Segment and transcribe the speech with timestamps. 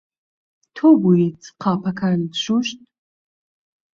[0.75, 2.79] تۆ بوویت قاپەکانت شوشت؟